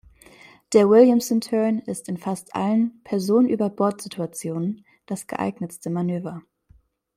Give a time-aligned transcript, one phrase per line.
[0.73, 6.41] Der Williamson-Turn ist in fast allen Person-über-Bord-Situationen das geeignetste Manöver.